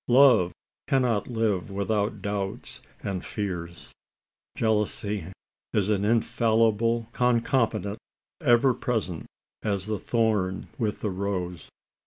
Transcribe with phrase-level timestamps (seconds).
[0.07, 0.51] Love
[0.87, 3.91] cannot live without doubts and fears.
[4.57, 5.27] Jealousy
[5.75, 7.99] is its infallible concomitant
[8.41, 9.27] ever present
[9.61, 11.69] as the thorn with the rose.